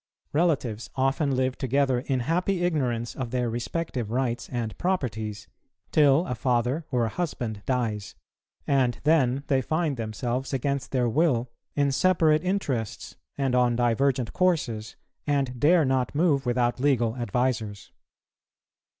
Relatives 0.33 0.89
often 0.95 1.35
live 1.35 1.55
together 1.55 1.99
in 1.99 2.21
happy 2.21 2.63
ignorance 2.63 3.15
of 3.15 3.29
their 3.29 3.51
respective 3.51 4.09
rights 4.09 4.49
and 4.49 4.75
properties, 4.79 5.47
till 5.91 6.25
a 6.25 6.33
father 6.33 6.87
or 6.89 7.05
a 7.05 7.09
husband 7.09 7.61
dies; 7.67 8.15
and 8.65 8.99
then 9.03 9.43
they 9.45 9.61
find 9.61 9.97
themselves 9.97 10.53
against 10.53 10.89
their 10.89 11.07
will 11.07 11.51
in 11.75 11.91
separate 11.91 12.43
interests, 12.43 13.15
and 13.37 13.53
on 13.53 13.75
divergent 13.75 14.33
courses, 14.33 14.95
and 15.27 15.59
dare 15.59 15.85
not 15.85 16.15
move 16.15 16.47
without 16.47 16.79
legal 16.79 17.15
advisers. 17.17 17.91